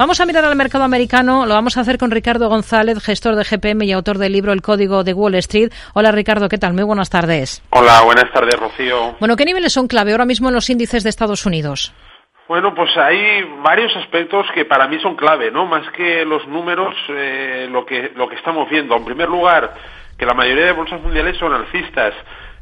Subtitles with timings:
[0.00, 1.44] Vamos a mirar al mercado americano.
[1.44, 4.62] Lo vamos a hacer con Ricardo González, gestor de GPM y autor del libro El
[4.62, 5.70] Código de Wall Street.
[5.92, 6.72] Hola Ricardo, ¿qué tal?
[6.72, 7.62] Muy buenas tardes.
[7.68, 9.16] Hola, buenas tardes, Rocío.
[9.20, 11.92] Bueno, ¿qué niveles son clave ahora mismo en los índices de Estados Unidos?
[12.48, 15.66] Bueno, pues hay varios aspectos que para mí son clave, ¿no?
[15.66, 18.96] Más que los números, eh, lo que lo que estamos viendo.
[18.96, 19.74] En primer lugar,
[20.16, 22.14] que la mayoría de bolsas mundiales son alcistas.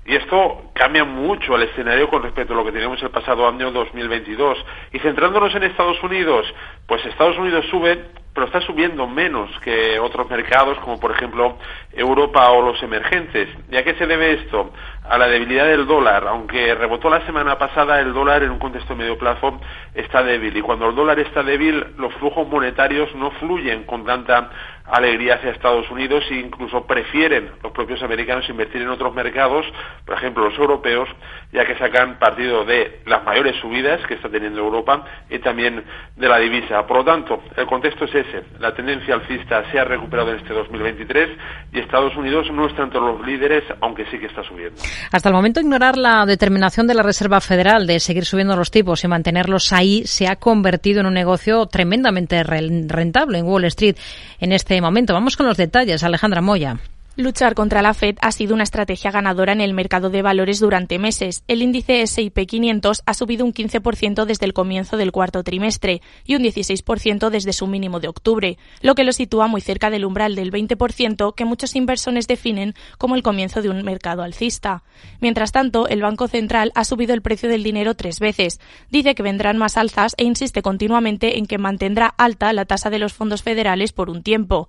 [0.09, 3.71] Y esto cambia mucho el escenario con respecto a lo que teníamos el pasado año
[3.71, 4.57] 2022.
[4.95, 6.47] Y centrándonos en Estados Unidos,
[6.87, 11.59] pues Estados Unidos sube, pero está subiendo menos que otros mercados, como por ejemplo
[11.93, 13.51] Europa o los emergentes.
[13.71, 14.73] ¿Y a qué se debe esto?
[15.09, 16.27] A la debilidad del dólar.
[16.29, 19.59] Aunque rebotó la semana pasada, el dólar en un contexto medio plazo
[19.95, 20.57] está débil.
[20.57, 24.51] Y cuando el dólar está débil, los flujos monetarios no fluyen con tanta
[24.91, 29.67] alegría hacia Estados Unidos e incluso prefieren los propios americanos invertir en otros mercados,
[30.05, 31.09] por ejemplo los europeos,
[31.53, 35.85] ya que sacan partido de las mayores subidas que está teniendo Europa y también
[36.17, 36.87] de la divisa.
[36.87, 38.45] Por lo tanto, el contexto es ese.
[38.59, 41.31] La tendencia alcista se ha recuperado en este 2023
[41.73, 44.81] y Estados Unidos no está entre los líderes, aunque sí que está subiendo.
[45.11, 49.05] Hasta el momento, ignorar la determinación de la Reserva Federal de seguir subiendo los tipos
[49.05, 53.97] y mantenerlos ahí se ha convertido en un negocio tremendamente rentable en Wall Street
[54.41, 55.13] en este momento.
[55.13, 56.03] Vamos con los detalles.
[56.03, 56.79] Alejandra Moya.
[57.21, 61.01] Luchar contra la Fed ha sido una estrategia ganadora en el mercado de valores durante
[61.01, 61.43] meses.
[61.49, 66.37] El índice S&P 500 ha subido un 15% desde el comienzo del cuarto trimestre y
[66.37, 70.37] un 16% desde su mínimo de octubre, lo que lo sitúa muy cerca del umbral
[70.37, 74.85] del 20% que muchos inversores definen como el comienzo de un mercado alcista.
[75.21, 78.61] Mientras tanto, el Banco Central ha subido el precio del dinero tres veces.
[78.91, 83.01] Dice que vendrán más alzas e insiste continuamente en que mantendrá alta la tasa de
[83.01, 84.69] los fondos federales por un tiempo.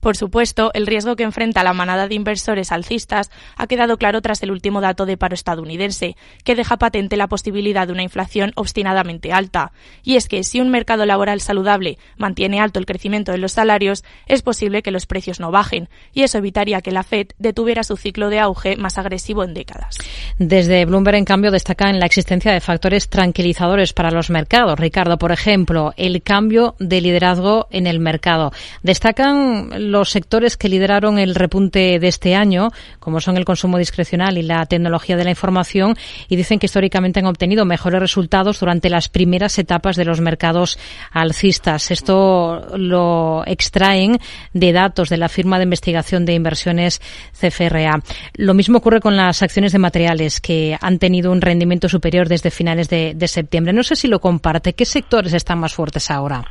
[0.00, 4.42] Por supuesto, el riesgo que enfrenta la manada de inversores alcistas ha quedado claro tras
[4.42, 9.32] el último dato de paro estadounidense, que deja patente la posibilidad de una inflación obstinadamente
[9.32, 9.72] alta.
[10.02, 14.04] Y es que si un mercado laboral saludable mantiene alto el crecimiento de los salarios,
[14.26, 17.96] es posible que los precios no bajen, y eso evitaría que la Fed detuviera su
[17.96, 19.98] ciclo de auge más agresivo en décadas.
[20.38, 24.78] Desde Bloomberg, en cambio, destacan la existencia de factores tranquilizadores para los mercados.
[24.78, 28.52] Ricardo, por ejemplo, el cambio de liderazgo en el mercado.
[28.82, 34.38] Destacan los sectores que lideraron el repunte de este año, como son el consumo discrecional
[34.38, 35.96] y la tecnología de la información,
[36.28, 40.78] y dicen que históricamente han obtenido mejores resultados durante las primeras etapas de los mercados
[41.10, 41.90] alcistas.
[41.90, 44.18] Esto lo extraen
[44.52, 47.00] de datos de la firma de investigación de inversiones
[47.32, 48.02] CFRA.
[48.34, 52.50] Lo mismo ocurre con las acciones de materiales, que han tenido un rendimiento superior desde
[52.50, 53.72] finales de, de septiembre.
[53.72, 54.74] No sé si lo comparte.
[54.74, 56.44] ¿Qué sectores están más fuertes ahora?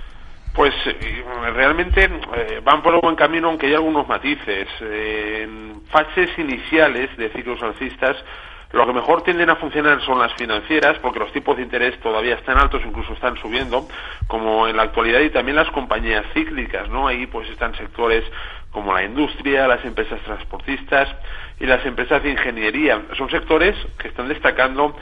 [0.55, 4.69] Pues eh, realmente eh, van por un buen camino, aunque hay algunos matices.
[4.79, 8.15] Eh, en fases iniciales de ciclos alcistas,
[8.71, 12.35] lo que mejor tienden a funcionar son las financieras, porque los tipos de interés todavía
[12.35, 13.85] están altos, incluso están subiendo,
[14.27, 17.07] como en la actualidad, y también las compañías cíclicas, ¿no?
[17.07, 18.23] Ahí pues están sectores
[18.71, 21.09] como la industria, las empresas transportistas
[21.59, 23.01] y las empresas de ingeniería.
[23.17, 24.95] Son sectores que están destacando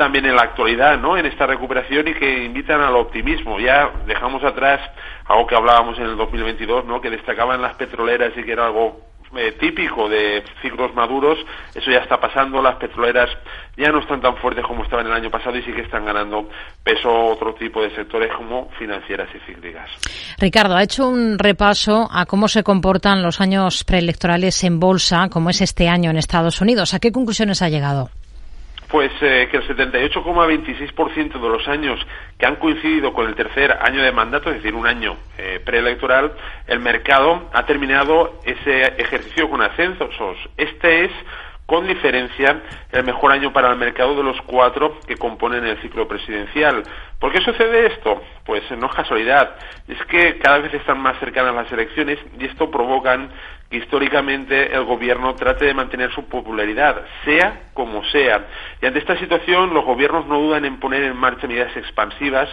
[0.00, 1.18] también en la actualidad, ¿no?
[1.18, 3.60] En esta recuperación y que invitan al optimismo.
[3.60, 4.80] Ya dejamos atrás
[5.26, 7.02] algo que hablábamos en el 2022, ¿no?
[7.02, 11.38] Que destacaban las petroleras y que era algo eh, típico de ciclos maduros,
[11.74, 13.28] eso ya está pasando, las petroleras
[13.76, 16.48] ya no están tan fuertes como estaban el año pasado y sí que están ganando
[16.82, 19.90] peso otro tipo de sectores como financieras y cíclicas.
[20.38, 25.50] Ricardo, ha hecho un repaso a cómo se comportan los años preelectorales en bolsa, como
[25.50, 26.94] es este año en Estados Unidos.
[26.94, 28.08] ¿A qué conclusiones ha llegado?
[28.90, 32.04] Pues eh, que el 78,26% de los años
[32.36, 36.32] que han coincidido con el tercer año de mandato, es decir, un año eh, preelectoral,
[36.66, 40.36] el mercado ha terminado ese ejercicio con ascensos.
[40.56, 41.12] Este es
[41.70, 46.08] con diferencia el mejor año para el mercado de los cuatro que componen el ciclo
[46.08, 46.82] presidencial.
[47.20, 48.20] ¿Por qué sucede esto?
[48.44, 49.54] Pues no es casualidad,
[49.86, 53.16] es que cada vez están más cercanas las elecciones y esto provoca
[53.70, 58.46] que históricamente el gobierno trate de mantener su popularidad, sea como sea.
[58.82, 62.48] Y ante esta situación, los gobiernos no dudan en poner en marcha medidas expansivas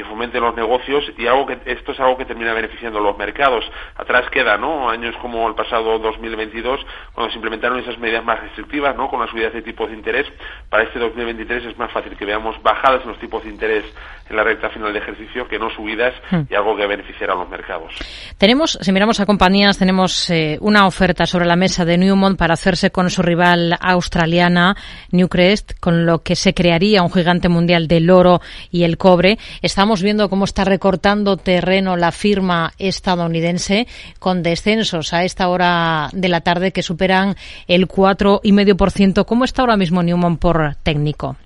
[0.00, 3.18] que fomenten los negocios y algo que esto es algo que termina beneficiando a los
[3.18, 3.64] mercados.
[3.96, 4.88] Atrás queda, ¿no?
[4.88, 6.80] Años como el pasado 2022
[7.12, 9.08] cuando se implementaron esas medidas más restrictivas, ¿no?
[9.08, 10.26] Con las subidas de tipos de interés.
[10.70, 13.84] Para este 2023 es más fácil que veamos bajadas en los tipos de interés
[14.30, 16.42] en la recta final de ejercicio que no subidas hmm.
[16.48, 17.92] y algo que beneficiará a los mercados.
[18.38, 22.54] Tenemos, si miramos a compañías, tenemos eh, una oferta sobre la mesa de Newmont para
[22.54, 24.76] hacerse con su rival australiana
[25.10, 28.40] Newcrest, con lo que se crearía un gigante mundial del oro
[28.70, 29.38] y el cobre.
[29.62, 33.86] Estamos viendo cómo está recortando terreno la firma estadounidense
[34.18, 37.36] con descensos a esta hora de la tarde que superan
[37.66, 39.24] el 4,5%.
[39.24, 41.36] ¿Cómo está ahora mismo Newman por técnico?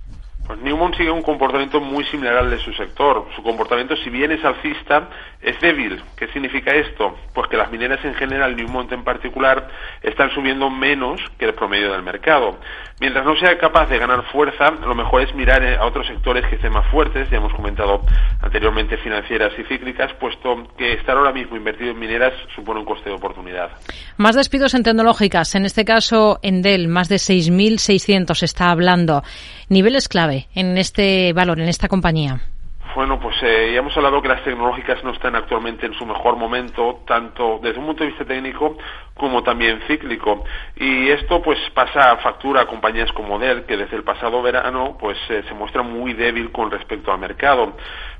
[0.46, 3.28] Pues Newmont sigue un comportamiento muy similar al de su sector.
[3.36, 5.08] Su comportamiento, si bien es alcista,
[5.40, 6.02] es débil.
[6.16, 7.16] ¿Qué significa esto?
[7.32, 9.68] Pues que las mineras en general, Newmont en particular,
[10.02, 12.58] están subiendo menos que el promedio del mercado.
[13.00, 16.56] Mientras no sea capaz de ganar fuerza, lo mejor es mirar a otros sectores que
[16.56, 18.00] estén más fuertes, ya hemos comentado
[18.40, 23.10] anteriormente financieras y cíclicas, puesto que estar ahora mismo invertido en mineras supone un coste
[23.10, 23.70] de oportunidad.
[24.16, 29.22] Más despidos en tecnológicas, en este caso en Dell, más de 6.600 está hablando.
[29.68, 32.40] Niveles clave en este valor, en esta compañía.
[32.94, 36.36] Bueno, pues eh, ya hemos hablado que las tecnológicas no están actualmente en su mejor
[36.36, 38.78] momento, tanto desde un punto de vista técnico
[39.16, 40.44] como también cíclico.
[40.76, 44.96] Y esto pues pasa a factura a compañías como Dell, que desde el pasado verano
[44.98, 47.76] pues eh, se muestra muy débil con respecto al mercado.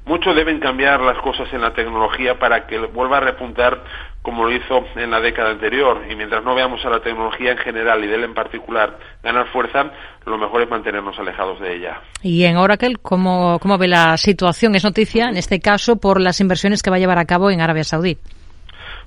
[0.06, 3.82] Mucho deben cambiar las cosas en la tecnología para que vuelva a repuntar
[4.20, 6.02] como lo hizo en la década anterior.
[6.08, 9.48] Y mientras no veamos a la tecnología en general y de él en particular ganar
[9.48, 9.90] fuerza,
[10.26, 12.00] lo mejor es mantenernos alejados de ella.
[12.22, 14.74] Y en Oracle, ¿cómo, cómo ve la situación?
[14.74, 17.60] Es noticia, en este caso, por las inversiones que va a llevar a cabo en
[17.60, 18.18] Arabia Saudí.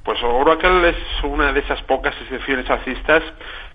[0.08, 0.96] Pues Oracle es
[1.26, 3.22] una de esas pocas excepciones alcistas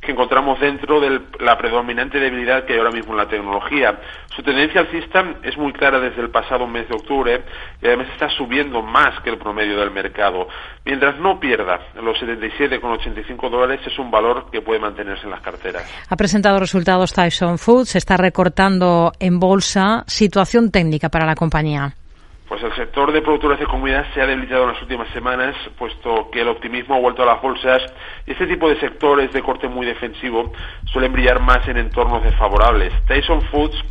[0.00, 4.00] que encontramos dentro de la predominante debilidad que hay ahora mismo en la tecnología.
[4.34, 7.42] Su tendencia alcista es muy clara desde el pasado mes de octubre
[7.82, 10.48] y además está subiendo más que el promedio del mercado.
[10.86, 15.84] Mientras no pierda los 77,85 dólares es un valor que puede mantenerse en las carteras.
[16.08, 20.04] Ha presentado resultados Tyson Foods, está recortando en bolsa.
[20.06, 21.92] Situación técnica para la compañía.
[22.52, 26.28] Pues el sector de productores de comunidad se ha debilitado en las últimas semanas, puesto
[26.30, 27.80] que el optimismo ha vuelto a las bolsas
[28.26, 30.52] y este tipo de sectores de corte muy defensivo
[30.84, 32.92] suelen brillar más en entornos desfavorables.
[33.06, 33.82] Tyson Foods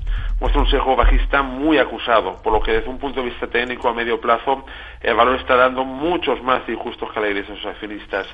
[0.42, 3.88] muestra un sesgo bajista muy acusado, por lo que desde un punto de vista técnico
[3.88, 4.66] a medio plazo
[5.00, 8.26] el valor está dando muchos más injustos que alegres a sus accionistas.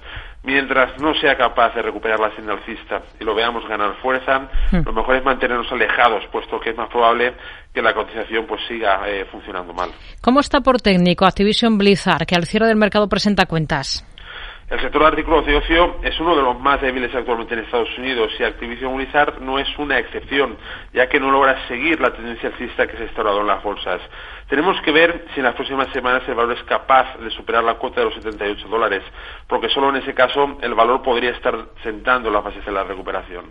[0.44, 4.86] Mientras no sea capaz de recuperar la señal alcista y lo veamos ganar fuerza, hmm.
[4.86, 7.34] lo mejor es mantenernos alejados, puesto que es más probable
[7.74, 9.92] que la cotización pues siga eh, funcionando mal.
[10.22, 14.06] ¿Cómo está por técnico Activision Blizzard, que al cierre del mercado presenta cuentas?
[14.70, 17.98] El sector de artículos de ocio es uno de los más débiles actualmente en Estados
[17.98, 20.58] Unidos y Activision Blizzard no es una excepción,
[20.94, 24.02] ya que no logra seguir la tendencia alcista que se ha instaurado en las bolsas.
[24.50, 27.76] Tenemos que ver si en las próximas semanas el valor es capaz de superar la
[27.76, 29.04] cuota de los 78 dólares,
[29.48, 33.46] porque solo en ese caso el valor podría estar sentando las bases de la recuperación.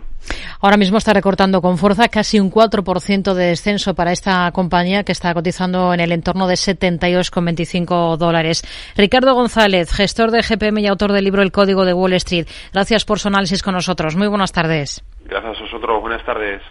[0.59, 5.11] Ahora mismo está recortando con fuerza casi un 4% de descenso para esta compañía que
[5.11, 8.63] está cotizando en el entorno de 72,25 dólares.
[8.95, 12.47] Ricardo González, gestor de GPM y del libro El Código de Wall Street.
[12.73, 14.15] Gracias por su análisis con nosotros.
[14.15, 15.03] Muy buenas tardes.
[15.25, 16.01] Gracias a vosotros.
[16.01, 16.61] Buenas tardes.